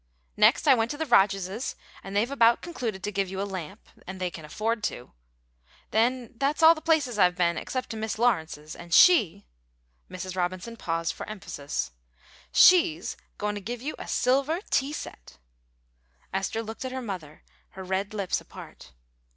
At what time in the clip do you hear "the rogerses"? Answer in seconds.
0.97-1.75